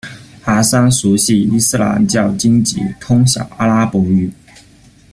[0.41, 4.33] 哈三熟悉伊斯兰教经籍，通晓阿拉伯语。